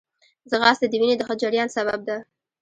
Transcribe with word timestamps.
ځغاسته 0.49 0.85
د 0.89 0.93
وینې 0.99 1.15
د 1.17 1.21
ښه 1.27 1.33
جریان 1.41 1.69
سبب 1.77 1.99
ده 2.09 2.17